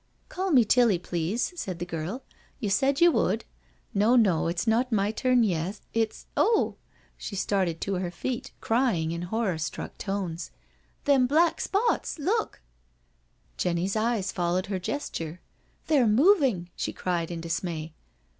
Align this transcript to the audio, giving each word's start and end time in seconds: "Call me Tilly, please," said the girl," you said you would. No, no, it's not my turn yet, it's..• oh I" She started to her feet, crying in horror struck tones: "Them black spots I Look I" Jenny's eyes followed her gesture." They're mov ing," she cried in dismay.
"Call 0.29 0.49
me 0.49 0.65
Tilly, 0.65 0.97
please," 0.97 1.53
said 1.55 1.77
the 1.77 1.85
girl," 1.85 2.23
you 2.59 2.71
said 2.71 2.99
you 3.01 3.11
would. 3.11 3.45
No, 3.93 4.15
no, 4.15 4.47
it's 4.47 4.65
not 4.65 4.91
my 4.91 5.11
turn 5.11 5.43
yet, 5.43 5.79
it's..• 5.93 6.23
oh 6.35 6.73
I" 6.73 6.87
She 7.19 7.35
started 7.35 7.79
to 7.81 7.93
her 7.99 8.09
feet, 8.09 8.51
crying 8.61 9.11
in 9.11 9.21
horror 9.21 9.59
struck 9.59 9.95
tones: 9.99 10.49
"Them 11.05 11.27
black 11.27 11.61
spots 11.61 12.17
I 12.19 12.23
Look 12.23 12.61
I" 12.63 12.65
Jenny's 13.57 13.95
eyes 13.95 14.31
followed 14.31 14.65
her 14.73 14.79
gesture." 14.79 15.39
They're 15.85 16.07
mov 16.07 16.41
ing," 16.41 16.71
she 16.75 16.93
cried 16.93 17.29
in 17.29 17.39
dismay. 17.39 17.93